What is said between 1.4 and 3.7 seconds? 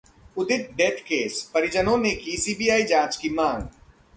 परिजनों ने की सीबीआई जांच की मांग